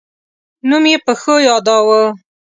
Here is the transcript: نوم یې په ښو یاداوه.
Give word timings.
نوم 0.69 0.83
یې 0.91 0.97
په 1.05 1.13
ښو 1.21 1.35
یاداوه. 1.49 2.01